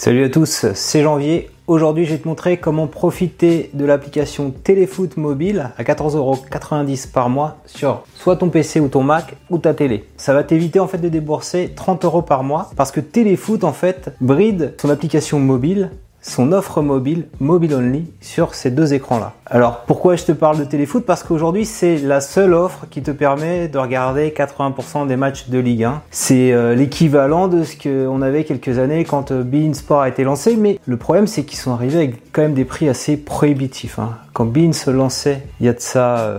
[0.00, 1.50] Salut à tous, c'est Janvier.
[1.66, 7.56] Aujourd'hui, je vais te montrer comment profiter de l'application Téléfoot mobile à 14,90€ par mois
[7.66, 10.04] sur soit ton PC ou ton Mac ou ta télé.
[10.16, 13.72] Ça va t'éviter en fait de débourser 30 euros par mois parce que Téléfoot en
[13.72, 15.90] fait bride son application mobile
[16.28, 19.32] son offre mobile, mobile only, sur ces deux écrans-là.
[19.46, 21.04] Alors pourquoi je te parle de téléfoot?
[21.04, 25.58] Parce qu'aujourd'hui c'est la seule offre qui te permet de regarder 80% des matchs de
[25.58, 26.02] Ligue 1.
[26.10, 30.24] C'est euh, l'équivalent de ce qu'on avait quelques années quand euh, Bein Sport a été
[30.24, 33.98] lancé, mais le problème c'est qu'ils sont arrivés avec quand même des prix assez prohibitifs.
[33.98, 34.16] Hein.
[34.34, 36.30] Quand Bein se lançait il y a de ça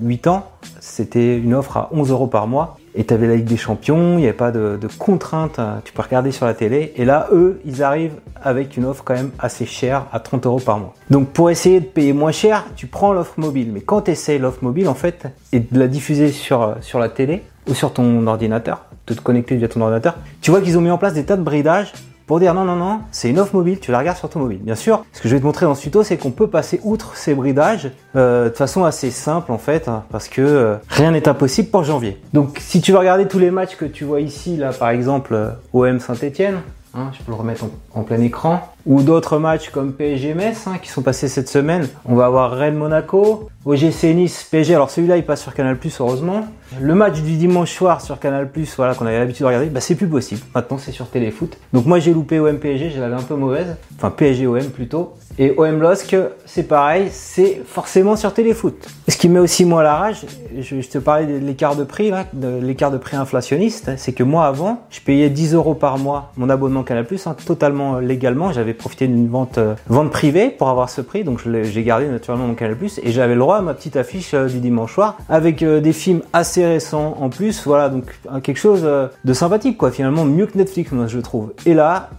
[0.00, 0.46] 8 euh, ans,
[0.80, 4.18] c'était une offre à 11 euros par mois et tu avais la Ligue des Champions,
[4.18, 5.80] il n'y avait pas de, contraintes, hein.
[5.84, 6.92] tu peux regarder sur la télé.
[6.96, 10.60] Et là, eux, ils arrivent avec une offre quand même assez chère à 30 euros
[10.60, 10.94] par mois.
[11.10, 13.70] Donc pour essayer de payer moins cher, tu prends l'offre mobile.
[13.72, 17.08] Mais quand tu essayes l'offre mobile, en fait, et de la diffuser sur, sur la
[17.08, 20.80] télé ou sur ton ordinateur, de te connecter via ton ordinateur, tu vois qu'ils ont
[20.80, 21.92] mis en place des tas de bridages
[22.26, 24.60] pour dire non, non, non, c'est une offre mobile, tu la regardes sur ton mobile.
[24.62, 26.80] Bien sûr, ce que je vais te montrer dans ce tuto, c'est qu'on peut passer
[26.82, 31.10] outre ces bridages euh, de façon assez simple en fait, hein, parce que euh, rien
[31.10, 32.20] n'est impossible pour janvier.
[32.32, 35.34] Donc si tu veux regarder tous les matchs que tu vois ici, là par exemple
[35.34, 36.60] euh, OM Saint-Etienne,
[36.94, 40.78] hein, je peux le remettre en, plein écran, ou d'autres matchs comme PSG Metz hein,
[40.82, 41.88] qui sont passés cette semaine.
[42.04, 44.74] On va avoir Rennes Monaco, OGC Nice, PSG.
[44.74, 46.46] Alors celui-là il passe sur Canal heureusement.
[46.80, 49.94] Le match du dimanche soir sur Canal voilà qu'on avait l'habitude de regarder, bah c'est
[49.94, 50.40] plus possible.
[50.54, 51.56] Maintenant c'est sur Téléfoot.
[51.72, 53.76] Donc moi j'ai loupé OM PSG, je un peu mauvaise.
[53.96, 55.14] Enfin PSG OM plutôt.
[55.36, 58.86] Et OM LOSC, c'est pareil, c'est forcément sur Téléfoot.
[59.08, 60.26] Ce qui met aussi moi la rage,
[60.60, 64.46] je, te parlais de l'écart de prix de l'écart de prix inflationniste, c'est que moi
[64.46, 68.52] avant, je payais 10 euros par mois mon abonnement Canal hein, totalement légalement.
[68.52, 72.46] J'avais profité d'une vente euh, vente privée pour avoir ce prix, donc j'ai gardé naturellement
[72.46, 75.16] mon Canal Plus et j'avais le droit à ma petite affiche euh, du dimanche soir
[75.28, 77.64] avec euh, des films assez récents en plus.
[77.66, 78.04] Voilà, donc
[78.42, 79.90] quelque chose de sympathique quoi.
[79.90, 81.52] Finalement mieux que Netflix, moi je trouve.
[81.66, 82.10] Et là,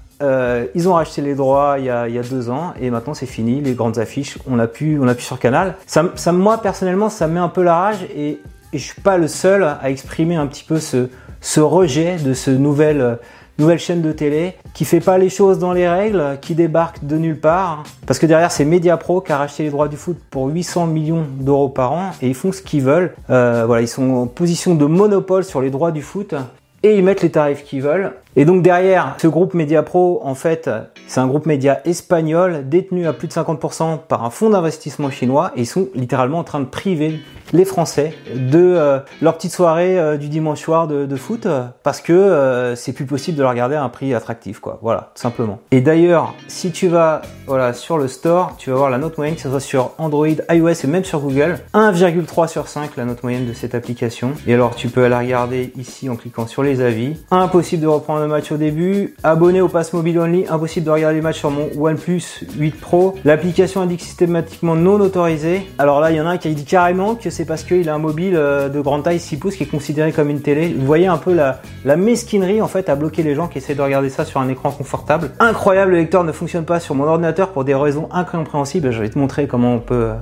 [0.73, 3.13] ils ont racheté les droits il y a, il y a deux ans et maintenant
[3.13, 3.61] c'est fini.
[3.61, 5.75] Les grandes affiches, on a pu, on a pu sur Canal.
[5.85, 8.39] Ça, moi personnellement, ça me met un peu la rage et,
[8.73, 11.09] et je suis pas le seul à exprimer un petit peu ce,
[11.41, 13.19] ce rejet de ce nouvelle
[13.57, 17.17] nouvelle chaîne de télé qui fait pas les choses dans les règles, qui débarque de
[17.17, 17.83] nulle part.
[18.05, 21.25] Parce que derrière c'est Mediapro qui a racheté les droits du foot pour 800 millions
[21.39, 23.13] d'euros par an et ils font ce qu'ils veulent.
[23.29, 26.35] Euh, voilà, ils sont en position de monopole sur les droits du foot
[26.83, 28.13] et ils mettent les tarifs qu'ils veulent.
[28.37, 30.69] Et donc derrière, ce groupe Mediapro, en fait,
[31.07, 35.51] c'est un groupe média espagnol détenu à plus de 50% par un fonds d'investissement chinois
[35.55, 37.21] et ils sont littéralement en train de priver
[37.53, 41.47] les Français de euh, leur petite soirée euh, du dimanche soir de, foot
[41.83, 44.79] parce que euh, c'est plus possible de la regarder à un prix attractif, quoi.
[44.81, 45.59] Voilà, tout simplement.
[45.71, 49.35] Et d'ailleurs, si tu vas voilà sur le store, tu vas voir la note moyenne,
[49.35, 53.23] que ce soit sur Android, iOS et même sur Google, 1,3 sur 5 la note
[53.23, 54.33] moyenne de cette application.
[54.45, 57.15] Et alors, tu peux la regarder ici en cliquant sur les avis.
[57.31, 59.15] Impossible de reprendre match au début.
[59.23, 63.15] Abonné au pass mobile only, impossible de regarder les matchs sur mon OnePlus 8 Pro.
[63.25, 65.67] L'application indique systématiquement non autorisé.
[65.77, 67.95] Alors là, il y en a un qui dit carrément que c'est parce qu'il a
[67.95, 70.73] un mobile euh, de grande taille 6 pouces qui est considéré comme une télé.
[70.77, 71.59] Vous voyez un peu la,
[71.95, 74.71] mesquinerie en fait à bloquer les gens qui essaient de regarder ça sur un écran
[74.71, 75.31] confortable.
[75.39, 78.91] Incroyable, le lecteur ne fonctionne pas sur mon ordinateur pour des raisons incompréhensibles.
[78.91, 80.13] Je vais te montrer comment on peut euh,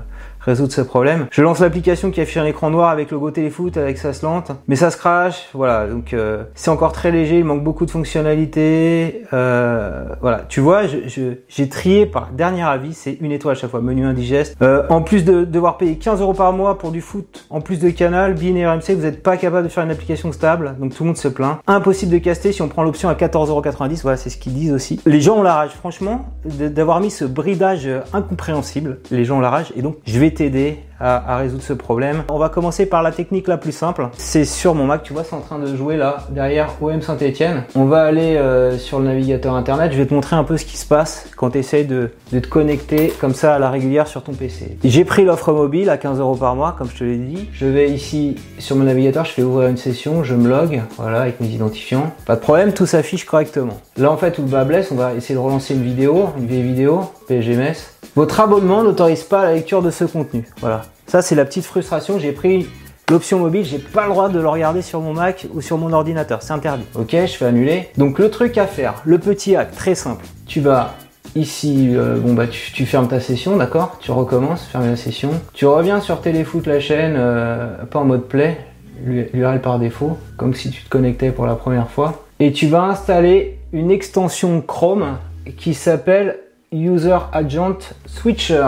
[0.46, 1.28] résoudre ce problème.
[1.32, 4.52] Je lance l'application qui affiche un écran noir avec le logo téléfoot, avec sa lente,
[4.68, 7.92] mais ça se crache, voilà, donc euh, c'est encore très léger, il manque beaucoup de
[7.92, 13.72] fonctionnalités, euh, voilà, tu vois, j'ai trié par dernier avis, c'est une étoile à chaque
[13.72, 14.56] fois, menu indigeste.
[14.62, 17.80] Euh, en plus de devoir payer 15 euros par mois pour du foot, en plus
[17.80, 20.94] de Canal, BIN et RMC, vous n'êtes pas capable de faire une application stable, donc
[20.94, 21.60] tout le monde se plaint.
[21.68, 25.00] Impossible de caster si on prend l'option à 14,90€, voilà, c'est ce qu'ils disent aussi.
[25.06, 29.50] Les gens ont la rage, franchement, d'avoir mis ce bridage incompréhensible, les gens ont la
[29.50, 32.24] rage, et donc je vais getirdi à, résoudre ce problème.
[32.30, 34.08] On va commencer par la technique la plus simple.
[34.18, 37.64] C'est sur mon Mac, tu vois, c'est en train de jouer là, derrière OM Saint-Etienne.
[37.76, 39.92] On va aller euh, sur le navigateur internet.
[39.92, 42.48] Je vais te montrer un peu ce qui se passe quand tu essayes de, te
[42.48, 44.78] connecter comme ça à la régulière sur ton PC.
[44.84, 47.50] J'ai pris l'offre mobile à 15 euros par mois, comme je te l'ai dit.
[47.54, 51.22] Je vais ici sur mon navigateur, je fais ouvrir une session, je me log, voilà,
[51.22, 52.12] avec mes identifiants.
[52.26, 53.78] Pas de problème, tout s'affiche correctement.
[53.98, 56.48] Là, en fait, où le bas blesse, on va essayer de relancer une vidéo, une
[56.48, 57.76] vieille vidéo, PSGMS.
[58.16, 60.48] Votre abonnement n'autorise pas la lecture de ce contenu.
[60.62, 60.84] Voilà.
[61.08, 62.20] Ça, c'est la petite frustration.
[62.20, 62.68] J'ai pris
[63.10, 65.94] l'option mobile, j'ai pas le droit de le regarder sur mon Mac ou sur mon
[65.94, 66.42] ordinateur.
[66.42, 66.86] C'est interdit.
[66.96, 67.90] Ok, je fais annuler.
[67.98, 70.26] Donc, le truc à faire, le petit hack, très simple.
[70.48, 70.96] Tu vas
[71.36, 73.98] ici, euh, bon bah tu, fermes ta session, d'accord?
[74.00, 75.32] Tu recommences, ferme la session.
[75.54, 78.58] Tu reviens sur Téléfoot la chaîne, euh, pas en mode play,
[79.06, 82.26] l'URL par défaut, comme si tu te connectais pour la première fois.
[82.40, 85.18] Et tu vas installer une extension Chrome
[85.58, 86.40] qui s'appelle
[86.72, 88.68] User Agent Switcher.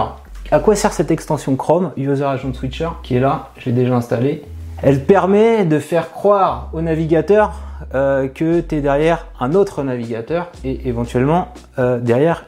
[0.52, 4.44] À quoi sert cette extension Chrome, User Agent Switcher, qui est là, j'ai déjà installé
[4.84, 7.54] Elle permet de faire croire au navigateur
[7.96, 11.48] euh, que tu es derrière un autre navigateur et éventuellement
[11.80, 12.46] euh, derrière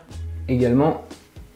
[0.48, 1.02] également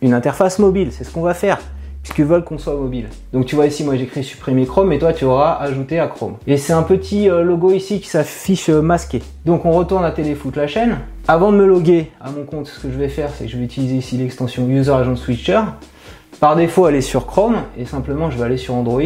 [0.02, 0.92] une interface mobile.
[0.92, 1.60] C'est ce qu'on va faire
[2.02, 3.06] puisqu'ils veulent qu'on soit mobile.
[3.34, 6.38] Donc tu vois ici, moi j'écris supprimer Chrome et toi tu auras ajouté à Chrome.
[6.48, 9.22] Et c'est un petit euh, logo ici qui s'affiche masqué.
[9.46, 10.98] Donc on retourne à Téléfoot la chaîne.
[11.28, 13.58] Avant de me loguer à mon compte, ce que je vais faire, c'est que je
[13.58, 15.62] vais utiliser ici l'extension User Agent Switcher.
[16.40, 19.02] Par défaut, elle est sur Chrome et simplement je vais aller sur Android.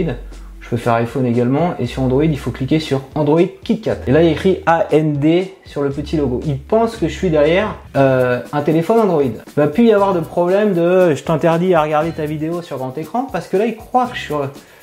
[0.66, 3.98] Je peux faire iPhone également et sur Android, il faut cliquer sur Android KitKat.
[4.08, 5.26] Et là, il y a écrit AND
[5.66, 6.40] sur le petit logo.
[6.46, 9.22] Il pense que je suis derrière euh, un téléphone Android.
[9.24, 12.78] Il va plus y avoir de problème de je t'interdis à regarder ta vidéo sur
[12.78, 14.34] grand écran parce que là, il croit que je suis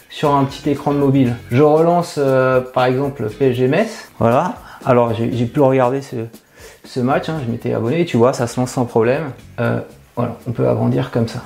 [0.09, 1.35] sur un petit écran de mobile.
[1.51, 4.11] Je relance euh, par exemple PSG Metz.
[4.21, 4.55] Voilà.
[4.85, 7.29] Alors, j'ai pu regarder ce, match.
[7.29, 7.41] Hein.
[7.45, 8.05] Je m'étais abonné.
[8.05, 9.31] Tu vois, ça se lance sans problème.
[9.59, 9.81] Euh,
[10.15, 11.43] voilà, on peut agrandir comme ça.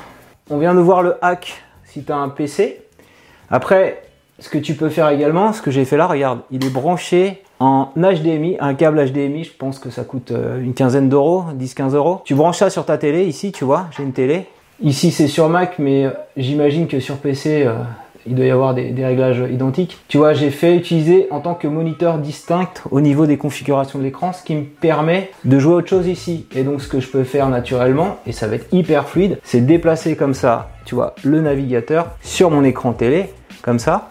[0.49, 2.81] On vient de voir le hack si tu as un PC.
[3.51, 4.05] Après,
[4.39, 7.43] ce que tu peux faire également, ce que j'ai fait là, regarde, il est branché
[7.59, 11.97] en HDMI, un câble HDMI, je pense que ça coûte euh, une quinzaine d'euros, 10-15
[11.97, 12.21] euros.
[12.25, 14.47] Tu branches ça sur ta télé, ici, tu vois, j'ai une télé.
[14.81, 17.79] Ici, c'est sur Mac, mais euh, j'imagine que sur PC, euh,
[18.27, 19.99] il doit y avoir des, réglages identiques.
[20.09, 24.05] Tu vois, j'ai fait utiliser en tant que moniteur distinct au niveau des configurations de
[24.05, 26.47] l'écran, ce qui me permet de jouer autre chose ici.
[26.55, 29.61] Et donc, ce que je peux faire naturellement, et ça va être hyper fluide, c'est
[29.61, 33.33] déplacer comme ça, tu vois, le navigateur sur mon écran télé,
[33.63, 34.11] comme ça.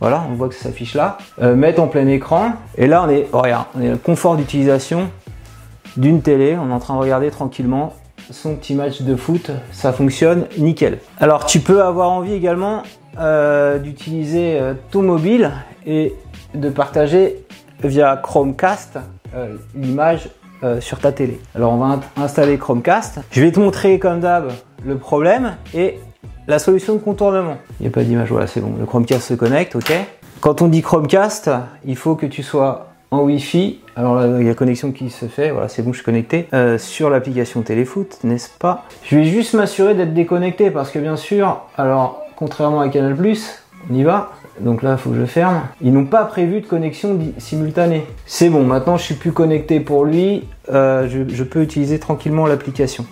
[0.00, 1.16] Voilà, on voit que ça s'affiche là.
[1.40, 2.54] Euh, mettre en plein écran.
[2.76, 5.10] Et là, on est, oh, regarde, on est le confort d'utilisation
[5.96, 6.56] d'une télé.
[6.60, 7.94] On est en train de regarder tranquillement
[8.30, 9.50] son petit match de foot.
[9.72, 10.98] Ça fonctionne nickel.
[11.18, 12.82] Alors, tu peux avoir envie également
[13.18, 15.52] euh, d'utiliser euh, ton mobile
[15.86, 16.14] et
[16.54, 17.44] de partager
[17.82, 18.98] via Chromecast
[19.74, 20.28] l'image
[20.80, 21.40] sur ta télé.
[21.56, 23.20] Alors, on va installer Chromecast.
[23.32, 24.52] Je vais te montrer comme d'hab
[24.84, 25.98] le problème et
[26.46, 27.56] la solution de contournement.
[27.80, 28.74] Il n'y a pas d'image, voilà, c'est bon.
[28.78, 29.92] Le Chromecast se connecte, ok?
[30.40, 31.50] Quand on dit Chromecast,
[31.84, 33.78] il faut que tu sois en Wi-Fi.
[33.94, 35.52] Alors là, il y a connexion qui se fait.
[35.52, 38.84] Voilà, c'est bon, je suis connecté euh, sur l'application Téléfoot, n'est-ce pas?
[39.04, 43.16] Je vais juste m'assurer d'être déconnecté parce que bien sûr, alors contrairement à Canal+,
[43.90, 44.32] on y va.
[44.60, 45.62] Donc là, il faut que je ferme.
[45.80, 48.04] Ils n'ont pas prévu de connexion simultanée.
[48.26, 50.44] C'est bon, maintenant je suis plus connecté pour lui.
[50.72, 53.04] Euh, je peux utiliser tranquillement l'application.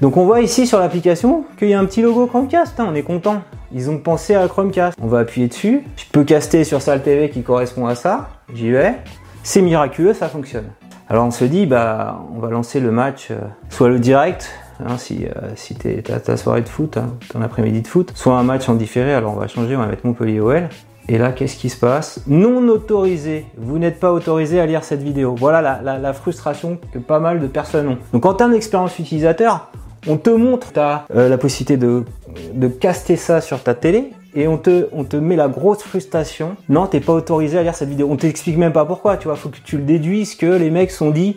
[0.00, 2.94] Donc on voit ici sur l'application qu'il y a un petit logo Chromecast, hein, on
[2.94, 3.42] est content.
[3.72, 4.96] Ils ont pensé à Chromecast.
[5.00, 5.84] On va appuyer dessus.
[5.96, 8.28] Je peux caster sur Salle TV qui correspond à ça.
[8.52, 8.94] J'y vais.
[9.42, 10.66] C'est miraculeux, ça fonctionne.
[11.08, 13.36] Alors on se dit, bah, on va lancer le match, euh,
[13.68, 14.50] soit le direct,
[14.80, 18.38] hein, si, euh, si t'es ta soirée de foot, hein, ton après-midi de foot, soit
[18.38, 19.12] un match en différé.
[19.12, 20.68] Alors on va changer, on va mettre Montpellier OL.
[21.06, 22.22] Et là, qu'est-ce qui se passe?
[22.26, 23.44] Non autorisé.
[23.58, 25.34] Vous n'êtes pas autorisé à lire cette vidéo.
[25.38, 27.98] Voilà la, la, frustration que pas mal de personnes ont.
[28.14, 29.70] Donc en termes d'expérience utilisateur,
[30.06, 32.04] on te montre as, euh, la possibilité de,
[32.52, 36.56] de caster ça sur ta télé et on te, on te met la grosse frustration.
[36.68, 38.08] Non, t'es pas autorisé à lire cette vidéo.
[38.10, 39.16] On t'explique même pas pourquoi.
[39.16, 41.36] Tu vois, faut que tu le déduises que les mecs sont dit,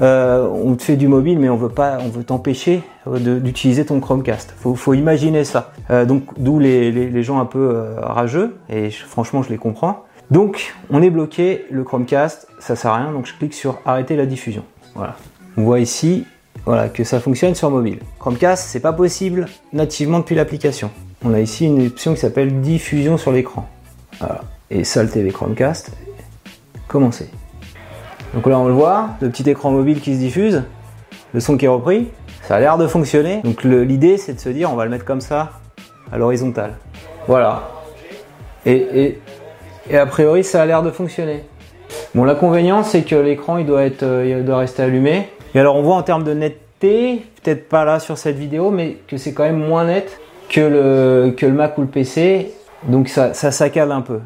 [0.00, 3.84] euh, on te fait du mobile, mais on veut pas, on veut t'empêcher euh, d'utiliser
[3.84, 4.54] ton Chromecast.
[4.58, 5.72] Faut, faut imaginer ça.
[6.08, 8.56] Donc, d'où les, les, gens un peu rageux.
[8.70, 10.04] Et franchement, je les comprends.
[10.30, 11.66] Donc, on est bloqué.
[11.70, 13.12] Le Chromecast, ça sert à rien.
[13.12, 14.64] Donc, je clique sur arrêter la diffusion.
[14.94, 15.16] Voilà.
[15.58, 16.24] On voit ici,
[16.64, 17.98] voilà, que ça fonctionne sur mobile.
[18.18, 20.90] Chromecast, c'est pas possible nativement depuis l'application.
[21.24, 23.68] On a ici une option qui s'appelle diffusion sur l'écran.
[24.20, 24.42] Voilà.
[24.70, 25.90] Et Salle TV Chromecast,
[26.88, 27.28] commencer.
[28.34, 30.62] Donc là on le voit, le petit écran mobile qui se diffuse,
[31.34, 32.08] le son qui est repris,
[32.42, 33.40] ça a l'air de fonctionner.
[33.42, 35.52] Donc l'idée c'est de se dire on va le mettre comme ça
[36.10, 36.74] à l'horizontale.
[37.26, 37.68] Voilà.
[38.64, 39.18] Et,
[39.90, 41.44] et, a priori ça a l'air de fonctionner.
[42.14, 45.28] Bon l'inconvénient c'est que l'écran il euh, il doit rester allumé.
[45.54, 48.98] Et alors on voit en termes de netteté, peut-être pas là sur cette vidéo, mais
[49.06, 50.18] que c'est quand même moins net
[50.48, 52.52] que le, que le Mac ou le PC.
[52.84, 54.20] Donc ça, ça saccade un peu.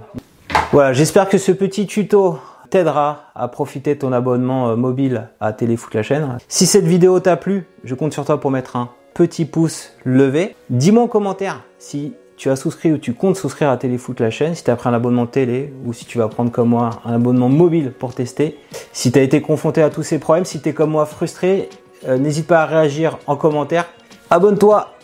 [0.73, 2.39] Voilà, j'espère que ce petit tuto
[2.71, 6.39] t'aidera à profiter de ton abonnement euh, mobile à Téléfoot la chaîne.
[6.49, 10.55] Si cette vidéo t'a plu, je compte sur toi pour mettre un petit pouce levé.
[10.71, 14.55] Dis-moi en commentaire si tu as souscrit ou tu comptes souscrire à Téléfoot la chaîne,
[14.55, 17.15] si tu as pris un abonnement télé ou si tu vas prendre comme moi un
[17.15, 18.59] abonnement mobile pour tester.
[18.93, 21.69] Si tu as été confronté à tous ces problèmes, si tu es comme moi frustré,
[22.07, 23.87] euh, n'hésite pas à réagir en commentaire.
[24.31, 24.95] Abonne-toi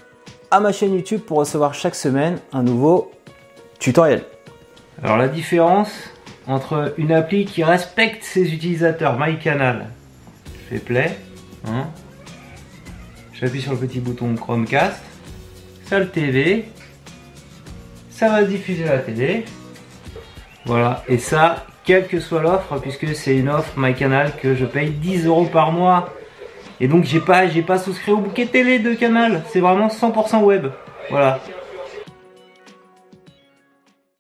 [0.51, 3.11] à ma chaîne YouTube pour recevoir chaque semaine un nouveau
[3.79, 4.25] tutoriel.
[5.03, 5.91] Alors la différence
[6.47, 9.89] entre une appli qui respecte ses utilisateurs, MyCanal,
[10.55, 11.19] je fais play,
[11.67, 11.87] hein.
[13.33, 15.01] j'appuie sur le petit bouton Chromecast,
[15.87, 16.69] Salle TV,
[18.23, 19.45] ça va diffuser la télé.
[20.64, 24.91] Voilà, et ça, quelle que soit l'offre, puisque c'est une offre MyCanal que je paye
[24.91, 26.11] 10 euros par mois.
[26.79, 30.45] Et donc j'ai pas, j'ai pas souscrit au bouquet télé de Canal, c'est vraiment 100%
[30.45, 30.69] web.
[31.11, 31.41] Voilà.